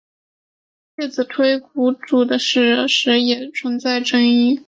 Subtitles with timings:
[0.97, 4.59] 介子推割股的史实也存在争议。